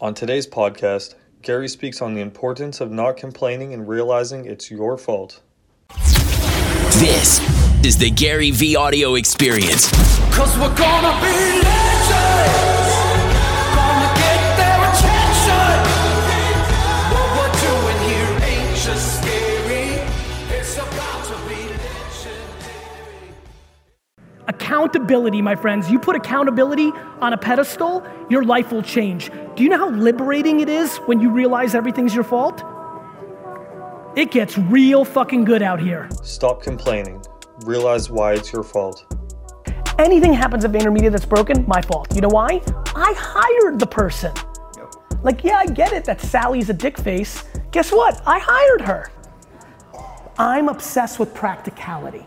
On 0.00 0.14
today's 0.14 0.46
podcast, 0.46 1.16
Gary 1.42 1.66
speaks 1.66 2.00
on 2.00 2.14
the 2.14 2.20
importance 2.20 2.80
of 2.80 2.92
not 2.92 3.16
complaining 3.16 3.74
and 3.74 3.88
realizing 3.88 4.44
it's 4.44 4.70
your 4.70 4.96
fault. 4.96 5.40
This 7.00 7.40
is 7.84 7.98
the 7.98 8.08
Gary 8.12 8.52
V 8.52 8.76
audio 8.76 9.16
experience. 9.16 9.90
Cause 10.32 10.56
we're 10.56 10.72
gonna 10.76 11.20
be 11.20 11.66
legends. 11.66 12.87
Accountability, 24.68 25.40
my 25.40 25.56
friends. 25.56 25.90
You 25.90 25.98
put 25.98 26.14
accountability 26.14 26.92
on 27.22 27.32
a 27.32 27.38
pedestal, 27.38 28.06
your 28.28 28.44
life 28.44 28.70
will 28.70 28.82
change. 28.82 29.30
Do 29.56 29.62
you 29.62 29.70
know 29.70 29.78
how 29.78 29.88
liberating 29.88 30.60
it 30.60 30.68
is 30.68 30.98
when 31.06 31.22
you 31.22 31.30
realize 31.30 31.74
everything's 31.74 32.14
your 32.14 32.22
fault? 32.22 32.62
It 34.14 34.30
gets 34.30 34.58
real 34.58 35.06
fucking 35.06 35.46
good 35.46 35.62
out 35.62 35.80
here. 35.80 36.10
Stop 36.22 36.62
complaining. 36.62 37.24
Realize 37.64 38.10
why 38.10 38.34
it's 38.34 38.52
your 38.52 38.62
fault. 38.62 39.06
Anything 39.98 40.34
happens 40.34 40.66
at 40.66 40.72
VaynerMedia 40.72 41.10
that's 41.10 41.24
broken, 41.24 41.64
my 41.66 41.80
fault. 41.80 42.14
You 42.14 42.20
know 42.20 42.28
why? 42.28 42.60
I 42.94 43.14
hired 43.16 43.78
the 43.78 43.86
person. 43.86 44.34
Like, 45.22 45.44
yeah, 45.44 45.56
I 45.56 45.64
get 45.64 45.94
it 45.94 46.04
that 46.04 46.20
Sally's 46.20 46.68
a 46.68 46.74
dick 46.74 46.98
face. 46.98 47.42
Guess 47.70 47.90
what? 47.90 48.20
I 48.26 48.38
hired 48.38 48.82
her. 48.82 49.10
I'm 50.36 50.68
obsessed 50.68 51.18
with 51.18 51.32
practicality. 51.32 52.26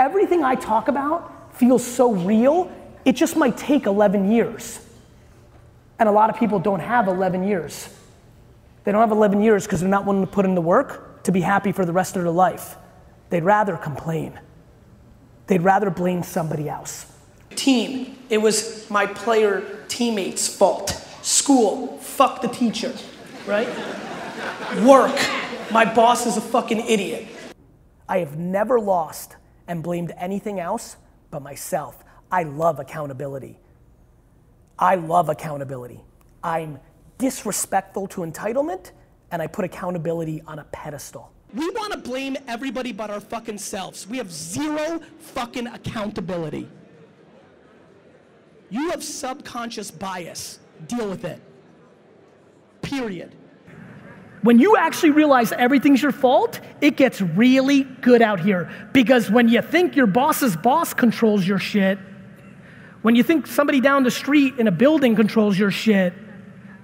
Everything 0.00 0.42
I 0.42 0.54
talk 0.54 0.88
about 0.88 1.54
feels 1.54 1.86
so 1.86 2.14
real, 2.14 2.72
it 3.04 3.12
just 3.12 3.36
might 3.36 3.58
take 3.58 3.84
11 3.84 4.32
years. 4.32 4.80
And 5.98 6.08
a 6.08 6.12
lot 6.12 6.30
of 6.30 6.38
people 6.38 6.58
don't 6.58 6.80
have 6.80 7.06
11 7.06 7.46
years. 7.46 7.94
They 8.84 8.92
don't 8.92 9.02
have 9.02 9.10
11 9.10 9.42
years 9.42 9.66
because 9.66 9.80
they're 9.80 9.90
not 9.90 10.06
willing 10.06 10.24
to 10.24 10.26
put 10.26 10.46
in 10.46 10.54
the 10.54 10.62
work 10.62 11.22
to 11.24 11.32
be 11.32 11.42
happy 11.42 11.70
for 11.70 11.84
the 11.84 11.92
rest 11.92 12.16
of 12.16 12.22
their 12.22 12.32
life. 12.32 12.76
They'd 13.28 13.44
rather 13.44 13.76
complain. 13.76 14.40
They'd 15.48 15.60
rather 15.60 15.90
blame 15.90 16.22
somebody 16.22 16.66
else. 16.66 17.04
Team, 17.50 18.16
it 18.30 18.38
was 18.38 18.88
my 18.88 19.04
player 19.04 19.84
teammates' 19.88 20.48
fault. 20.48 20.92
School, 21.20 21.98
fuck 21.98 22.40
the 22.40 22.48
teacher, 22.48 22.94
right? 23.46 23.68
Work, 24.82 25.20
my 25.70 25.84
boss 25.84 26.24
is 26.24 26.38
a 26.38 26.40
fucking 26.40 26.86
idiot. 26.86 27.26
I 28.08 28.20
have 28.20 28.38
never 28.38 28.80
lost 28.80 29.36
and 29.70 29.84
blamed 29.84 30.12
anything 30.18 30.58
else 30.58 30.96
but 31.30 31.42
myself. 31.42 32.02
I 32.30 32.42
love 32.42 32.80
accountability. 32.80 33.60
I 34.76 34.96
love 34.96 35.28
accountability. 35.28 36.00
I'm 36.42 36.80
disrespectful 37.18 38.08
to 38.08 38.22
entitlement 38.22 38.90
and 39.30 39.40
I 39.40 39.46
put 39.46 39.64
accountability 39.64 40.42
on 40.44 40.58
a 40.58 40.64
pedestal. 40.64 41.30
We 41.54 41.70
want 41.70 41.92
to 41.92 41.98
blame 41.98 42.36
everybody 42.48 42.90
but 42.90 43.10
our 43.10 43.20
fucking 43.20 43.58
selves. 43.58 44.08
We 44.08 44.18
have 44.18 44.32
zero 44.32 45.00
fucking 45.20 45.68
accountability. 45.68 46.68
You 48.70 48.90
have 48.90 49.04
subconscious 49.04 49.92
bias. 49.92 50.58
Deal 50.88 51.08
with 51.08 51.24
it. 51.24 51.40
Period. 52.82 53.36
When 54.42 54.58
you 54.58 54.76
actually 54.76 55.10
realize 55.10 55.52
everything's 55.52 56.02
your 56.02 56.12
fault, 56.12 56.60
it 56.80 56.96
gets 56.96 57.20
really 57.20 57.84
good 57.84 58.22
out 58.22 58.40
here. 58.40 58.70
Because 58.92 59.30
when 59.30 59.48
you 59.48 59.60
think 59.60 59.96
your 59.96 60.06
boss's 60.06 60.56
boss 60.56 60.94
controls 60.94 61.46
your 61.46 61.58
shit, 61.58 61.98
when 63.02 63.14
you 63.14 63.22
think 63.22 63.46
somebody 63.46 63.80
down 63.80 64.02
the 64.02 64.10
street 64.10 64.58
in 64.58 64.66
a 64.66 64.72
building 64.72 65.14
controls 65.14 65.58
your 65.58 65.70
shit, 65.70 66.14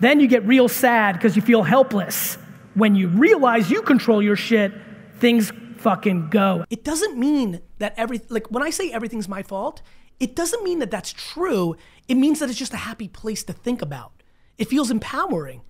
then 0.00 0.20
you 0.20 0.26
get 0.26 0.46
real 0.46 0.68
sad 0.68 1.14
because 1.14 1.36
you 1.36 1.42
feel 1.42 1.62
helpless. 1.62 2.36
When 2.74 2.94
you 2.94 3.08
realize 3.08 3.70
you 3.70 3.82
control 3.82 4.22
your 4.22 4.36
shit, 4.36 4.72
things 5.18 5.50
fucking 5.78 6.28
go. 6.28 6.64
It 6.68 6.84
doesn't 6.84 7.18
mean 7.18 7.60
that 7.78 7.94
every 7.96 8.20
like 8.28 8.50
when 8.50 8.62
I 8.62 8.70
say 8.70 8.90
everything's 8.92 9.28
my 9.28 9.42
fault, 9.42 9.82
it 10.20 10.34
doesn't 10.34 10.62
mean 10.62 10.80
that 10.80 10.90
that's 10.90 11.12
true. 11.12 11.76
It 12.08 12.16
means 12.16 12.40
that 12.40 12.50
it's 12.50 12.58
just 12.58 12.74
a 12.74 12.78
happy 12.78 13.08
place 13.08 13.44
to 13.44 13.52
think 13.52 13.80
about. 13.82 14.22
It 14.58 14.68
feels 14.68 14.90
empowering. 14.90 15.62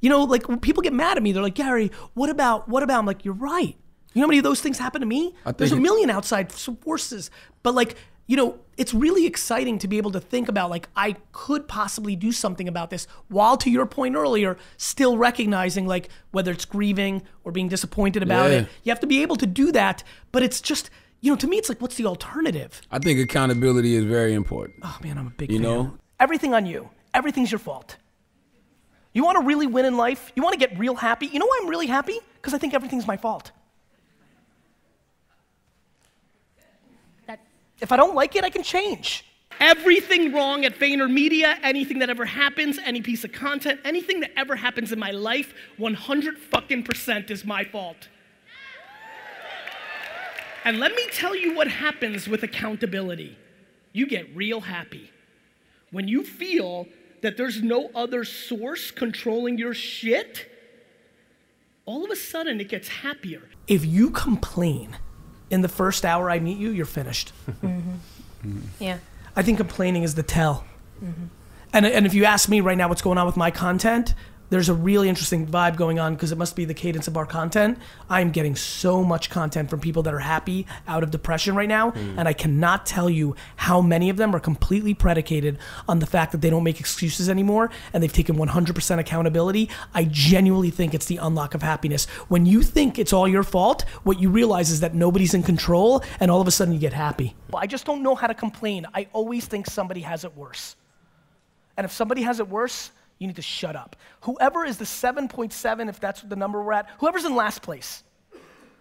You 0.00 0.08
know, 0.10 0.24
like 0.24 0.48
when 0.48 0.60
people 0.60 0.82
get 0.82 0.92
mad 0.92 1.16
at 1.16 1.22
me, 1.22 1.32
they're 1.32 1.42
like, 1.42 1.54
Gary, 1.54 1.90
what 2.14 2.30
about, 2.30 2.68
what 2.68 2.82
about? 2.82 2.98
I'm 3.00 3.06
like, 3.06 3.24
you're 3.24 3.34
right. 3.34 3.76
You 4.14 4.20
know 4.20 4.26
how 4.26 4.28
many 4.28 4.38
of 4.38 4.44
those 4.44 4.60
things 4.60 4.78
happen 4.78 5.00
to 5.00 5.06
me? 5.06 5.34
There's 5.56 5.72
a 5.72 5.76
million 5.76 6.08
outside 6.10 6.50
forces. 6.52 7.30
But 7.62 7.74
like, 7.74 7.96
you 8.26 8.36
know, 8.36 8.58
it's 8.76 8.92
really 8.94 9.26
exciting 9.26 9.78
to 9.78 9.88
be 9.88 9.96
able 9.98 10.10
to 10.12 10.20
think 10.20 10.48
about 10.48 10.70
like, 10.70 10.88
I 10.94 11.16
could 11.32 11.66
possibly 11.66 12.14
do 12.14 12.30
something 12.30 12.68
about 12.68 12.90
this 12.90 13.06
while 13.28 13.56
to 13.58 13.70
your 13.70 13.86
point 13.86 14.16
earlier, 14.16 14.56
still 14.76 15.16
recognizing 15.18 15.86
like 15.86 16.10
whether 16.30 16.52
it's 16.52 16.64
grieving 16.64 17.22
or 17.44 17.52
being 17.52 17.68
disappointed 17.68 18.22
about 18.22 18.50
Yeah. 18.50 18.58
it. 18.58 18.68
You 18.84 18.90
have 18.90 19.00
to 19.00 19.06
be 19.06 19.22
able 19.22 19.36
to 19.36 19.46
do 19.46 19.72
that. 19.72 20.04
But 20.30 20.42
it's 20.42 20.60
just, 20.60 20.90
you 21.20 21.32
know, 21.32 21.36
to 21.36 21.46
me, 21.46 21.56
it's 21.56 21.68
like, 21.68 21.80
what's 21.80 21.96
the 21.96 22.06
alternative? 22.06 22.80
I 22.90 22.98
think 22.98 23.18
accountability 23.18 23.94
is 23.96 24.04
very 24.04 24.34
important. 24.34 24.80
Oh 24.82 24.96
man, 25.02 25.16
I'm 25.18 25.26
a 25.26 25.30
big 25.30 25.50
You 25.50 25.58
fan. 25.58 25.62
know? 25.62 25.98
Everything 26.20 26.54
on 26.54 26.66
you. 26.66 26.90
Everything's 27.14 27.50
your 27.50 27.58
fault. 27.58 27.96
You 29.18 29.24
want 29.24 29.36
to 29.36 29.44
really 29.44 29.66
win 29.66 29.84
in 29.84 29.96
life? 29.96 30.30
You 30.36 30.44
want 30.44 30.52
to 30.52 30.60
get 30.60 30.78
real 30.78 30.94
happy? 30.94 31.26
You 31.26 31.40
know 31.40 31.46
why 31.46 31.58
I'm 31.60 31.68
really 31.68 31.88
happy? 31.88 32.20
Because 32.36 32.54
I 32.54 32.58
think 32.58 32.72
everything's 32.72 33.04
my 33.04 33.16
fault. 33.16 33.50
That, 37.26 37.40
If 37.80 37.90
I 37.90 37.96
don't 37.96 38.14
like 38.14 38.36
it, 38.36 38.44
I 38.44 38.50
can 38.50 38.62
change. 38.62 39.24
Everything 39.58 40.32
wrong 40.32 40.64
at 40.64 40.78
VaynerMedia, 40.78 41.58
anything 41.64 41.98
that 41.98 42.10
ever 42.10 42.26
happens, 42.26 42.78
any 42.78 43.02
piece 43.02 43.24
of 43.24 43.32
content, 43.32 43.80
anything 43.84 44.20
that 44.20 44.30
ever 44.36 44.54
happens 44.54 44.92
in 44.92 45.00
my 45.00 45.10
life, 45.10 45.52
100 45.78 46.38
fucking 46.38 46.84
percent 46.84 47.28
is 47.32 47.44
my 47.44 47.64
fault. 47.64 48.06
And 50.64 50.78
let 50.78 50.94
me 50.94 51.04
tell 51.10 51.34
you 51.34 51.56
what 51.56 51.66
happens 51.66 52.28
with 52.28 52.44
accountability. 52.44 53.36
You 53.92 54.06
get 54.06 54.28
real 54.36 54.60
happy. 54.60 55.10
When 55.90 56.06
you 56.06 56.22
feel 56.22 56.86
that 57.22 57.36
there's 57.36 57.62
no 57.62 57.90
other 57.94 58.24
source 58.24 58.90
controlling 58.90 59.58
your 59.58 59.74
shit, 59.74 60.50
all 61.84 62.04
of 62.04 62.10
a 62.10 62.16
sudden 62.16 62.60
it 62.60 62.68
gets 62.68 62.88
happier. 62.88 63.42
If 63.66 63.84
you 63.84 64.10
complain 64.10 64.96
in 65.50 65.62
the 65.62 65.68
first 65.68 66.04
hour 66.04 66.30
I 66.30 66.38
meet 66.38 66.58
you, 66.58 66.70
you're 66.70 66.86
finished. 66.86 67.32
Mm-hmm. 67.62 67.94
Mm-hmm. 68.46 68.84
yeah. 68.84 68.98
I 69.34 69.42
think 69.42 69.58
complaining 69.58 70.04
is 70.04 70.14
the 70.14 70.22
tell. 70.22 70.64
Mm-hmm. 71.02 71.24
And, 71.72 71.86
and 71.86 72.06
if 72.06 72.14
you 72.14 72.24
ask 72.24 72.48
me 72.48 72.60
right 72.60 72.78
now 72.78 72.88
what's 72.88 73.02
going 73.02 73.18
on 73.18 73.26
with 73.26 73.36
my 73.36 73.50
content, 73.50 74.14
there's 74.50 74.68
a 74.68 74.74
really 74.74 75.08
interesting 75.08 75.46
vibe 75.46 75.76
going 75.76 75.98
on 75.98 76.14
because 76.14 76.32
it 76.32 76.38
must 76.38 76.56
be 76.56 76.64
the 76.64 76.74
cadence 76.74 77.08
of 77.08 77.16
our 77.16 77.26
content. 77.26 77.78
I'm 78.08 78.30
getting 78.30 78.56
so 78.56 79.04
much 79.04 79.30
content 79.30 79.70
from 79.70 79.80
people 79.80 80.02
that 80.04 80.14
are 80.14 80.18
happy 80.18 80.66
out 80.86 81.02
of 81.02 81.10
depression 81.10 81.54
right 81.54 81.68
now, 81.68 81.90
hmm. 81.90 82.18
and 82.18 82.28
I 82.28 82.32
cannot 82.32 82.86
tell 82.86 83.10
you 83.10 83.36
how 83.56 83.80
many 83.80 84.10
of 84.10 84.16
them 84.16 84.34
are 84.34 84.40
completely 84.40 84.94
predicated 84.94 85.58
on 85.88 85.98
the 85.98 86.06
fact 86.06 86.32
that 86.32 86.40
they 86.40 86.50
don't 86.50 86.64
make 86.64 86.80
excuses 86.80 87.28
anymore 87.28 87.70
and 87.92 88.02
they've 88.02 88.12
taken 88.12 88.36
100% 88.36 88.98
accountability. 88.98 89.68
I 89.94 90.04
genuinely 90.04 90.70
think 90.70 90.94
it's 90.94 91.06
the 91.06 91.18
unlock 91.18 91.54
of 91.54 91.62
happiness. 91.62 92.06
When 92.28 92.46
you 92.46 92.62
think 92.62 92.98
it's 92.98 93.12
all 93.12 93.28
your 93.28 93.42
fault, 93.42 93.82
what 94.02 94.20
you 94.20 94.30
realize 94.30 94.70
is 94.70 94.80
that 94.80 94.94
nobody's 94.94 95.34
in 95.34 95.42
control, 95.42 96.02
and 96.20 96.30
all 96.30 96.40
of 96.40 96.48
a 96.48 96.50
sudden 96.50 96.74
you 96.74 96.80
get 96.80 96.92
happy. 96.92 97.34
I 97.54 97.66
just 97.66 97.84
don't 97.84 98.02
know 98.02 98.14
how 98.14 98.26
to 98.26 98.34
complain. 98.34 98.86
I 98.94 99.08
always 99.12 99.46
think 99.46 99.66
somebody 99.66 100.00
has 100.02 100.24
it 100.24 100.36
worse. 100.36 100.76
And 101.76 101.84
if 101.84 101.92
somebody 101.92 102.22
has 102.22 102.40
it 102.40 102.48
worse, 102.48 102.90
you 103.18 103.26
need 103.26 103.36
to 103.36 103.42
shut 103.42 103.76
up. 103.76 103.96
Whoever 104.22 104.64
is 104.64 104.78
the 104.78 104.84
7.7, 104.84 105.88
if 105.88 106.00
that's 106.00 106.22
the 106.22 106.36
number 106.36 106.62
we're 106.62 106.72
at, 106.72 106.88
whoever's 106.98 107.24
in 107.24 107.34
last 107.34 107.62
place, 107.62 108.04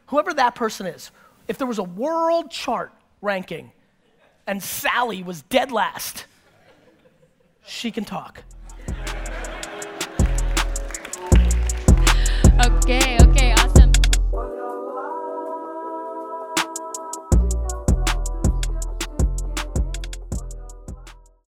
whoever 0.08 0.34
that 0.34 0.56
person 0.56 0.86
is, 0.86 1.12
if 1.48 1.58
there 1.58 1.68
was 1.68 1.80
a 1.80 1.84
world 1.84 2.52
chart 2.52 2.92
ranking 3.22 3.72
and 4.46 4.62
Sally 4.62 5.24
was 5.24 5.42
dead 5.44 5.72
last, 5.72 6.26
she 7.66 7.92
can 7.92 8.06
talk. 8.06 8.44
Okay, 12.66 13.17